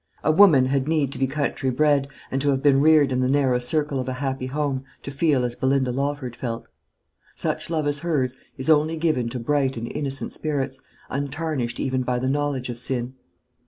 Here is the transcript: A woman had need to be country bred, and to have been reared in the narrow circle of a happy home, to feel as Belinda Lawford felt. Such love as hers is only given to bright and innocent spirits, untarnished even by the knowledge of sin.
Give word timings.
A 0.23 0.31
woman 0.31 0.65
had 0.65 0.87
need 0.87 1.11
to 1.11 1.19
be 1.19 1.27
country 1.27 1.69
bred, 1.69 2.07
and 2.31 2.41
to 2.41 2.49
have 2.49 2.63
been 2.63 2.81
reared 2.81 3.11
in 3.11 3.19
the 3.19 3.29
narrow 3.29 3.59
circle 3.59 3.99
of 3.99 4.09
a 4.09 4.13
happy 4.13 4.47
home, 4.47 4.83
to 5.03 5.11
feel 5.11 5.45
as 5.45 5.53
Belinda 5.55 5.91
Lawford 5.91 6.35
felt. 6.35 6.67
Such 7.35 7.69
love 7.69 7.85
as 7.85 7.99
hers 7.99 8.33
is 8.57 8.67
only 8.67 8.97
given 8.97 9.29
to 9.29 9.37
bright 9.39 9.77
and 9.77 9.87
innocent 9.91 10.33
spirits, 10.33 10.79
untarnished 11.11 11.79
even 11.79 12.01
by 12.01 12.17
the 12.17 12.27
knowledge 12.27 12.69
of 12.69 12.79
sin. 12.79 13.13